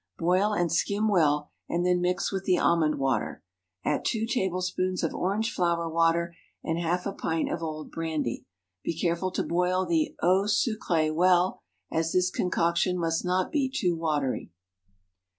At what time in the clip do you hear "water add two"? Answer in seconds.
2.95-4.25